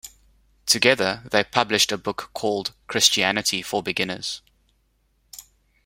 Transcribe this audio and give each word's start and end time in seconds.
Together, 0.65 1.21
they 1.29 1.43
published 1.43 1.91
a 1.91 1.95
book 1.99 2.31
called 2.33 2.73
"Christianity 2.87 3.61
for 3.61 3.83
Beginners". 3.83 4.41